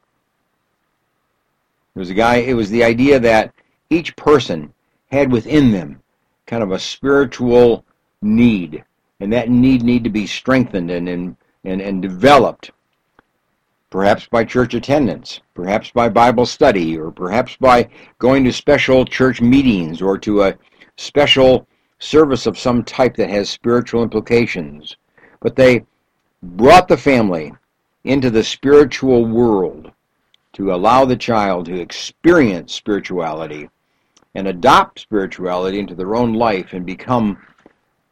It 1.95 1.99
was 1.99 2.11
a 2.11 2.15
guy. 2.15 2.37
It 2.37 2.55
was 2.55 2.71
the 2.71 2.83
idea 2.83 3.21
that 3.21 3.55
each 3.91 4.17
person 4.17 4.73
had 5.13 5.31
within 5.31 5.71
them 5.71 6.03
kind 6.47 6.63
of 6.63 6.73
a 6.73 6.79
spiritual 6.79 7.85
need, 8.23 8.85
and 9.21 9.33
that 9.33 9.51
need 9.51 9.83
need 9.83 10.03
to 10.05 10.11
be 10.11 10.27
strengthened 10.27 10.91
and 10.91 11.09
and 11.09 11.37
and, 11.65 11.81
and 11.81 12.03
developed 12.03 12.73
perhaps 13.93 14.27
by 14.27 14.43
church 14.43 14.73
attendance, 14.73 15.43
perhaps 15.53 15.91
by 15.91 16.09
Bible 16.09 16.47
study, 16.47 16.99
or 16.99 17.11
perhaps 17.11 17.57
by 17.57 17.87
going 18.19 18.43
to 18.43 18.51
special 18.51 19.05
church 19.05 19.43
meetings 19.43 20.01
or 20.01 20.17
to 20.17 20.45
a 20.45 20.55
special 20.97 21.69
service 21.99 22.47
of 22.47 22.59
some 22.59 22.83
type 22.83 23.15
that 23.15 23.29
has 23.29 23.51
spiritual 23.51 24.03
implications. 24.03 24.97
But 25.41 25.57
they 25.57 25.85
brought 26.43 26.89
the 26.89 26.97
family 26.97 27.53
into 28.05 28.31
the 28.31 28.43
spiritual 28.43 29.27
world 29.27 29.93
to 30.55 30.73
allow 30.73 31.05
the 31.05 31.15
child 31.15 31.67
to 31.67 31.79
experience 31.79 32.73
spirituality 32.73 33.69
and 34.35 34.49
adopt 34.49 35.01
spirituality 35.01 35.79
into 35.79 35.95
their 35.95 36.17
own 36.17 36.33
life 36.33 36.73
and 36.73 36.87
become 36.87 37.37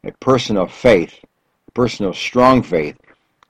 a 0.03 0.11
person 0.19 0.57
of 0.57 0.71
faith, 0.71 1.25
a 1.67 1.71
person 1.71 2.05
of 2.05 2.15
strong 2.15 2.61
faith, 2.61 2.97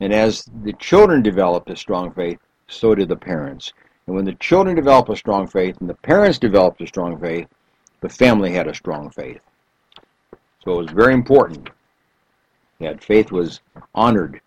and 0.01 0.11
as 0.11 0.43
the 0.63 0.73
children 0.73 1.21
developed 1.21 1.69
a 1.69 1.75
strong 1.75 2.11
faith, 2.11 2.39
so 2.67 2.95
did 2.95 3.07
the 3.07 3.15
parents. 3.15 3.71
And 4.07 4.15
when 4.15 4.25
the 4.25 4.33
children 4.33 4.75
developed 4.75 5.11
a 5.11 5.15
strong 5.15 5.47
faith 5.47 5.77
and 5.79 5.89
the 5.89 5.93
parents 5.93 6.39
developed 6.39 6.81
a 6.81 6.87
strong 6.87 7.19
faith, 7.19 7.47
the 8.01 8.09
family 8.09 8.51
had 8.51 8.67
a 8.67 8.73
strong 8.73 9.11
faith. 9.11 9.39
So 10.63 10.73
it 10.73 10.83
was 10.83 10.91
very 10.91 11.13
important 11.13 11.69
that 12.79 13.03
faith 13.03 13.31
was 13.31 13.61
honored 13.93 14.41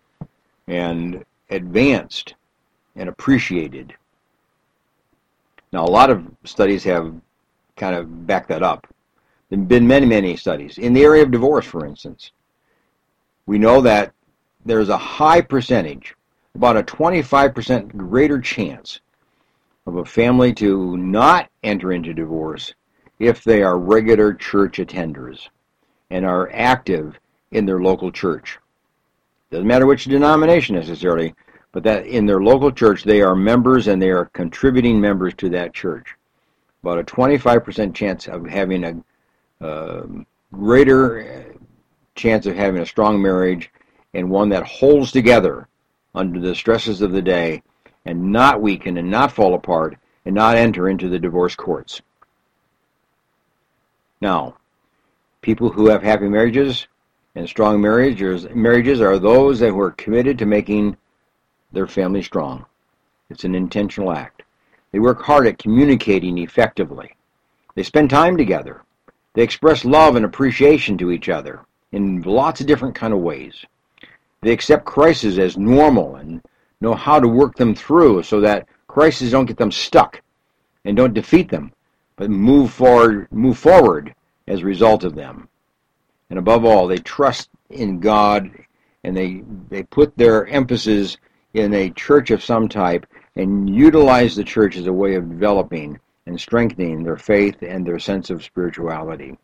and 0.67 1.23
advanced 1.49 2.35
and 2.97 3.07
appreciated. 3.07 3.95
Now, 5.71 5.85
a 5.85 5.87
lot 5.87 6.09
of 6.09 6.25
studies 6.43 6.83
have 6.83 7.13
kind 7.77 7.95
of 7.95 8.27
backed 8.27 8.49
that 8.49 8.63
up. 8.63 8.87
There 9.49 9.59
have 9.59 9.67
been 9.69 9.87
many, 9.87 10.05
many 10.05 10.35
studies. 10.35 10.77
In 10.77 10.93
the 10.93 11.03
area 11.03 11.23
of 11.23 11.31
divorce, 11.31 11.65
for 11.65 11.85
instance, 11.85 12.31
we 13.45 13.57
know 13.57 13.79
that 13.81 14.14
there's 14.65 14.89
a 14.89 14.97
high 14.97 15.41
percentage, 15.41 16.15
about 16.55 16.77
a 16.77 16.83
25% 16.83 17.95
greater 17.95 18.41
chance 18.41 18.99
of 19.85 19.97
a 19.97 20.05
family 20.05 20.53
to 20.55 20.97
not 20.97 21.49
enter 21.63 21.91
into 21.91 22.13
divorce 22.13 22.73
if 23.19 23.43
they 23.43 23.61
are 23.61 23.77
regular 23.77 24.33
church 24.33 24.77
attenders 24.77 25.49
and 26.09 26.25
are 26.25 26.51
active 26.51 27.19
in 27.51 27.65
their 27.65 27.79
local 27.79 28.11
church. 28.11 28.57
Doesn't 29.51 29.67
matter 29.67 29.85
which 29.85 30.05
denomination 30.05 30.75
necessarily, 30.75 31.33
but 31.71 31.83
that 31.83 32.07
in 32.07 32.25
their 32.25 32.41
local 32.41 32.71
church 32.71 33.03
they 33.03 33.21
are 33.21 33.35
members 33.35 33.87
and 33.87 34.01
they 34.01 34.09
are 34.09 34.25
contributing 34.33 34.99
members 34.99 35.33
to 35.35 35.49
that 35.49 35.73
church. 35.73 36.15
About 36.81 36.99
a 36.99 37.03
25% 37.03 37.93
chance 37.93 38.27
of 38.27 38.45
having 38.45 38.83
a 38.83 39.65
uh, 39.65 40.05
greater 40.51 41.55
chance 42.15 42.45
of 42.45 42.55
having 42.55 42.81
a 42.81 42.85
strong 42.85 43.21
marriage 43.21 43.71
and 44.15 44.29
one 44.29 44.49
that 44.49 44.65
holds 44.65 45.11
together 45.11 45.67
under 46.15 46.39
the 46.39 46.55
stresses 46.55 47.01
of 47.01 47.11
the 47.11 47.21
day 47.21 47.61
and 48.05 48.31
not 48.31 48.61
weaken 48.61 48.97
and 48.97 49.11
not 49.11 49.31
fall 49.31 49.53
apart 49.53 49.97
and 50.25 50.33
not 50.33 50.55
enter 50.55 50.89
into 50.89 51.09
the 51.09 51.19
divorce 51.19 51.55
courts. 51.55 52.01
Now, 54.21 54.55
people 55.41 55.69
who 55.69 55.89
have 55.89 56.01
happy 56.01 56.27
marriages 56.27 56.87
and 57.35 57.47
strong 57.47 57.81
marriages, 57.81 58.47
marriages 58.55 59.01
are 59.01 59.19
those 59.19 59.59
that 59.59 59.73
were 59.73 59.91
committed 59.91 60.39
to 60.39 60.45
making 60.45 60.95
their 61.71 61.87
family 61.87 62.23
strong. 62.23 62.65
It's 63.29 63.43
an 63.43 63.53
intentional 63.53 64.11
act. 64.11 64.43
They 64.91 64.99
work 64.99 65.21
hard 65.21 65.45
at 65.45 65.59
communicating 65.59 66.37
effectively. 66.37 67.15
They 67.75 67.83
spend 67.83 68.09
time 68.09 68.37
together. 68.37 68.83
They 69.33 69.43
express 69.43 69.83
love 69.83 70.15
and 70.15 70.23
appreciation 70.23 70.97
to 70.99 71.11
each 71.11 71.27
other 71.27 71.65
in 71.91 72.21
lots 72.21 72.61
of 72.61 72.67
different 72.67 72.95
kind 72.95 73.13
of 73.13 73.19
ways. 73.19 73.65
They 74.45 74.51
accept 74.51 74.85
crises 74.85 75.39
as 75.39 75.57
normal 75.57 76.17
and 76.17 76.39
know 76.79 76.93
how 76.93 77.19
to 77.19 77.27
work 77.27 77.55
them 77.55 77.73
through 77.73 78.21
so 78.21 78.41
that 78.41 78.67
crises 78.87 79.31
don't 79.31 79.47
get 79.47 79.57
them 79.57 79.71
stuck 79.71 80.21
and 80.83 80.95
don't 80.95 81.15
defeat 81.15 81.49
them, 81.49 81.73
but 82.15 82.29
move 82.29 82.71
forward, 82.71 83.27
move 83.31 83.57
forward 83.57 84.13
as 84.47 84.61
a 84.61 84.65
result 84.65 85.03
of 85.03 85.15
them. 85.15 85.49
And 86.29 86.37
above 86.37 86.63
all, 86.63 86.85
they 86.85 86.99
trust 86.99 87.49
in 87.71 87.99
God 87.99 88.51
and 89.03 89.17
they, 89.17 89.41
they 89.69 89.81
put 89.81 90.15
their 90.15 90.45
emphasis 90.45 91.17
in 91.55 91.73
a 91.73 91.89
church 91.89 92.29
of 92.29 92.43
some 92.43 92.69
type 92.69 93.07
and 93.35 93.67
utilize 93.67 94.35
the 94.35 94.43
church 94.43 94.77
as 94.77 94.85
a 94.85 94.93
way 94.93 95.15
of 95.15 95.27
developing 95.27 95.99
and 96.27 96.39
strengthening 96.39 97.01
their 97.01 97.17
faith 97.17 97.63
and 97.63 97.83
their 97.83 97.97
sense 97.97 98.29
of 98.29 98.43
spirituality 98.43 99.39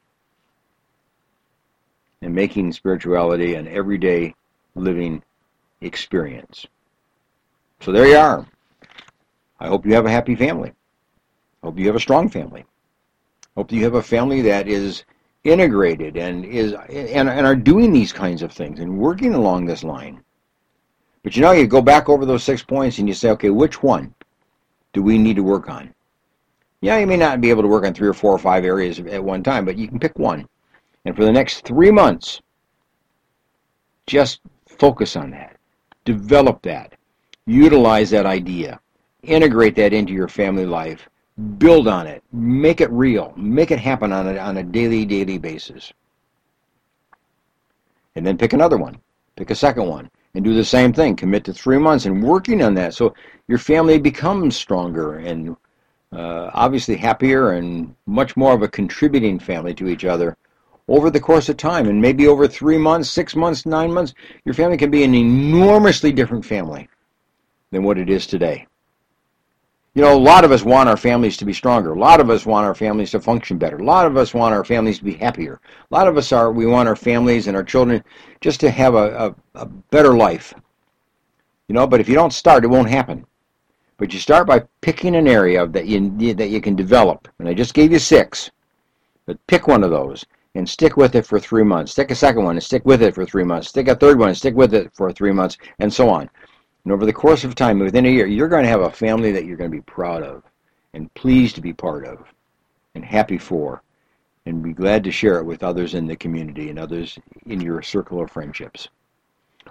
and 2.21 2.35
making 2.35 2.71
spirituality 2.71 3.55
an 3.55 3.67
everyday 3.67 4.35
living 4.75 5.21
experience. 5.81 6.65
So 7.79 7.91
there 7.91 8.07
you 8.07 8.17
are. 8.17 8.45
I 9.59 9.67
hope 9.67 9.85
you 9.85 9.93
have 9.93 10.05
a 10.05 10.11
happy 10.11 10.35
family. 10.35 10.71
Hope 11.63 11.77
you 11.77 11.87
have 11.87 11.95
a 11.95 11.99
strong 11.99 12.29
family. 12.29 12.65
Hope 13.55 13.71
you 13.71 13.83
have 13.83 13.95
a 13.95 14.03
family 14.03 14.41
that 14.41 14.67
is 14.67 15.03
integrated 15.43 16.17
and 16.17 16.45
is 16.45 16.73
and, 16.89 17.29
and 17.29 17.45
are 17.45 17.55
doing 17.55 17.91
these 17.91 18.13
kinds 18.13 18.41
of 18.41 18.51
things 18.51 18.79
and 18.79 18.97
working 18.97 19.33
along 19.33 19.65
this 19.65 19.83
line. 19.83 20.23
But 21.23 21.35
you 21.35 21.41
know, 21.41 21.51
you 21.51 21.67
go 21.67 21.81
back 21.81 22.09
over 22.09 22.25
those 22.25 22.43
six 22.43 22.63
points 22.63 22.97
and 22.97 23.07
you 23.07 23.13
say, 23.13 23.29
okay, 23.31 23.49
which 23.49 23.83
one 23.83 24.13
do 24.93 25.03
we 25.03 25.17
need 25.17 25.35
to 25.35 25.43
work 25.43 25.69
on? 25.69 25.93
Yeah, 26.81 26.97
you 26.97 27.05
may 27.05 27.17
not 27.17 27.41
be 27.41 27.51
able 27.51 27.61
to 27.61 27.67
work 27.67 27.85
on 27.85 27.93
three 27.93 28.07
or 28.07 28.13
four 28.13 28.33
or 28.33 28.39
five 28.39 28.65
areas 28.65 28.99
at 28.99 29.23
one 29.23 29.43
time, 29.43 29.65
but 29.65 29.77
you 29.77 29.87
can 29.87 29.99
pick 29.99 30.17
one. 30.17 30.47
And 31.05 31.15
for 31.15 31.23
the 31.23 31.31
next 31.31 31.65
three 31.65 31.91
months, 31.91 32.41
just 34.07 34.41
focus 34.79 35.15
on 35.15 35.31
that. 35.31 35.57
Develop 36.05 36.61
that. 36.63 36.93
Utilize 37.45 38.09
that 38.11 38.25
idea. 38.25 38.79
Integrate 39.23 39.75
that 39.75 39.93
into 39.93 40.13
your 40.13 40.27
family 40.27 40.65
life. 40.65 41.07
Build 41.57 41.87
on 41.87 42.07
it. 42.07 42.23
Make 42.31 42.81
it 42.81 42.91
real. 42.91 43.33
Make 43.35 43.71
it 43.71 43.79
happen 43.79 44.11
on 44.11 44.27
a, 44.27 44.37
on 44.37 44.57
a 44.57 44.63
daily, 44.63 45.05
daily 45.05 45.37
basis. 45.37 45.93
And 48.15 48.25
then 48.25 48.37
pick 48.37 48.53
another 48.53 48.77
one. 48.77 48.99
Pick 49.35 49.51
a 49.51 49.55
second 49.55 49.87
one. 49.87 50.09
And 50.33 50.43
do 50.43 50.53
the 50.53 50.63
same 50.63 50.93
thing. 50.93 51.15
Commit 51.15 51.43
to 51.45 51.53
three 51.53 51.77
months 51.77 52.05
and 52.05 52.23
working 52.23 52.61
on 52.63 52.73
that 52.75 52.93
so 52.93 53.13
your 53.47 53.57
family 53.57 53.99
becomes 53.99 54.55
stronger 54.55 55.17
and 55.17 55.55
uh, 56.13 56.49
obviously 56.53 56.95
happier 56.95 57.51
and 57.51 57.95
much 58.05 58.35
more 58.35 58.53
of 58.53 58.61
a 58.61 58.67
contributing 58.67 59.39
family 59.39 59.73
to 59.73 59.87
each 59.87 60.05
other 60.05 60.37
over 60.91 61.09
the 61.09 61.19
course 61.19 61.47
of 61.47 61.55
time. 61.55 61.87
And 61.87 62.01
maybe 62.01 62.27
over 62.27 62.47
three 62.47 62.77
months, 62.77 63.09
six 63.09 63.35
months, 63.35 63.65
nine 63.65 63.93
months, 63.93 64.13
your 64.43 64.53
family 64.53 64.77
can 64.77 64.91
be 64.91 65.03
an 65.03 65.15
enormously 65.15 66.11
different 66.11 66.45
family 66.45 66.89
than 67.71 67.83
what 67.83 67.97
it 67.97 68.09
is 68.09 68.27
today. 68.27 68.67
You 69.93 70.01
know, 70.01 70.15
a 70.15 70.19
lot 70.19 70.43
of 70.43 70.51
us 70.51 70.63
want 70.63 70.89
our 70.89 70.97
families 70.97 71.37
to 71.37 71.45
be 71.45 71.53
stronger. 71.53 71.93
A 71.93 71.99
lot 71.99 72.19
of 72.19 72.29
us 72.29 72.45
want 72.45 72.65
our 72.65 72.75
families 72.75 73.11
to 73.11 73.21
function 73.21 73.57
better. 73.57 73.77
A 73.77 73.83
lot 73.83 74.05
of 74.05 74.17
us 74.17 74.33
want 74.33 74.53
our 74.53 74.63
families 74.65 74.97
to 74.99 75.05
be 75.05 75.13
happier. 75.13 75.59
A 75.89 75.93
lot 75.93 76.07
of 76.07 76.17
us 76.17 76.31
are 76.31 76.51
we 76.51 76.65
want 76.65 76.89
our 76.89 76.95
families 76.95 77.47
and 77.47 77.55
our 77.55 77.63
children 77.63 78.03
just 78.41 78.59
to 78.61 78.69
have 78.69 78.95
a, 78.95 79.35
a, 79.55 79.61
a 79.61 79.65
better 79.65 80.15
life. 80.15 80.53
You 81.67 81.75
know, 81.75 81.87
but 81.87 82.01
if 82.01 82.09
you 82.09 82.15
don't 82.15 82.33
start, 82.33 82.65
it 82.65 82.69
won't 82.69 82.89
happen. 82.89 83.25
But 83.97 84.13
you 84.13 84.19
start 84.19 84.47
by 84.47 84.63
picking 84.81 85.15
an 85.15 85.27
area 85.27 85.67
that 85.67 85.87
you 85.87 86.33
that 86.33 86.49
you 86.49 86.59
can 86.59 86.75
develop. 86.75 87.29
And 87.39 87.47
I 87.47 87.53
just 87.53 87.73
gave 87.73 87.91
you 87.91 87.99
six. 87.99 88.49
But 89.25 89.45
pick 89.47 89.67
one 89.67 89.83
of 89.83 89.91
those 89.91 90.25
and 90.55 90.67
stick 90.67 90.97
with 90.97 91.15
it 91.15 91.25
for 91.25 91.39
three 91.39 91.63
months. 91.63 91.93
Stick 91.93 92.11
a 92.11 92.15
second 92.15 92.43
one 92.43 92.55
and 92.55 92.63
stick 92.63 92.85
with 92.85 93.01
it 93.01 93.15
for 93.15 93.25
three 93.25 93.43
months. 93.43 93.69
Stick 93.69 93.87
a 93.87 93.95
third 93.95 94.19
one 94.19 94.29
and 94.29 94.37
stick 94.37 94.55
with 94.55 94.73
it 94.73 94.91
for 94.93 95.11
three 95.11 95.31
months, 95.31 95.57
and 95.79 95.91
so 95.91 96.09
on. 96.09 96.29
And 96.83 96.91
over 96.91 97.05
the 97.05 97.13
course 97.13 97.43
of 97.43 97.55
time, 97.55 97.79
within 97.79 98.05
a 98.05 98.09
year, 98.09 98.25
you're 98.25 98.47
going 98.47 98.63
to 98.63 98.69
have 98.69 98.81
a 98.81 98.91
family 98.91 99.31
that 99.31 99.45
you're 99.45 99.57
going 99.57 99.71
to 99.71 99.77
be 99.77 99.83
proud 99.83 100.23
of 100.23 100.43
and 100.93 101.13
pleased 101.13 101.55
to 101.55 101.61
be 101.61 101.73
part 101.73 102.05
of 102.05 102.25
and 102.95 103.05
happy 103.05 103.37
for 103.37 103.81
and 104.45 104.63
be 104.63 104.73
glad 104.73 105.03
to 105.03 105.11
share 105.11 105.37
it 105.39 105.45
with 105.45 105.63
others 105.63 105.93
in 105.93 106.07
the 106.07 106.15
community 106.15 106.69
and 106.69 106.79
others 106.79 107.17
in 107.45 107.61
your 107.61 107.81
circle 107.81 108.21
of 108.21 108.31
friendships. 108.31 108.89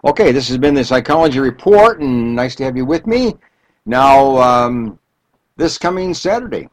Okay, 0.04 0.30
this 0.32 0.48
has 0.48 0.56
been 0.56 0.74
the 0.74 0.84
Psychology 0.84 1.40
Report, 1.40 2.00
and 2.00 2.34
nice 2.34 2.54
to 2.54 2.64
have 2.64 2.76
you 2.76 2.86
with 2.86 3.06
me. 3.06 3.34
Now, 3.84 4.36
um, 4.38 4.98
this 5.56 5.76
coming 5.76 6.14
Saturday, 6.14 6.68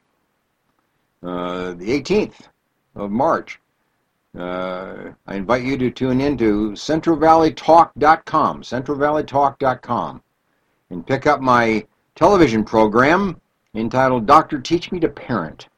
uh, 1.23 1.73
the 1.73 2.01
18th 2.01 2.47
of 2.95 3.09
March, 3.09 3.59
uh, 4.37 5.11
I 5.25 5.35
invite 5.35 5.63
you 5.63 5.77
to 5.77 5.89
tune 5.89 6.21
in 6.21 6.37
to 6.37 6.71
CentralValleyTalk.com, 6.71 8.61
CentralValleyTalk.com, 8.61 10.21
and 10.89 11.07
pick 11.07 11.27
up 11.27 11.41
my 11.41 11.85
television 12.15 12.63
program 12.63 13.39
entitled 13.73 14.25
Doctor 14.25 14.59
Teach 14.59 14.91
Me 14.91 14.99
to 14.99 15.09
Parent. 15.09 15.69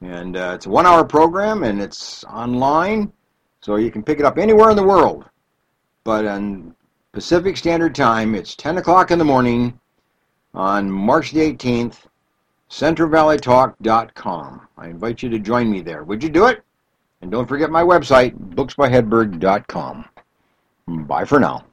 And 0.00 0.36
uh, 0.36 0.52
it's 0.54 0.66
a 0.66 0.70
one 0.70 0.86
hour 0.86 1.04
program 1.04 1.62
and 1.62 1.80
it's 1.80 2.24
online, 2.24 3.12
so 3.60 3.76
you 3.76 3.90
can 3.90 4.02
pick 4.02 4.18
it 4.18 4.24
up 4.24 4.38
anywhere 4.38 4.70
in 4.70 4.76
the 4.76 4.82
world. 4.82 5.24
But 6.04 6.26
on 6.26 6.74
Pacific 7.12 7.56
Standard 7.56 7.94
Time, 7.94 8.34
it's 8.34 8.54
10 8.54 8.78
o'clock 8.78 9.10
in 9.10 9.18
the 9.18 9.24
morning 9.24 9.78
on 10.54 10.90
March 10.90 11.32
the 11.32 11.40
18th, 11.40 12.06
CentralValleyTalk.com. 12.70 14.68
I 14.78 14.88
invite 14.88 15.22
you 15.22 15.28
to 15.28 15.38
join 15.38 15.70
me 15.70 15.82
there. 15.82 16.04
Would 16.04 16.22
you 16.22 16.30
do 16.30 16.46
it? 16.46 16.62
And 17.22 17.30
don't 17.30 17.46
forget 17.46 17.70
my 17.70 17.82
website, 17.82 18.34
booksbyhedberg.com. 18.54 20.04
Bye 21.06 21.24
for 21.24 21.38
now. 21.38 21.64